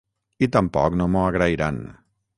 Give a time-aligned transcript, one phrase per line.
[0.45, 1.79] I tampoc no m'ho agrairan.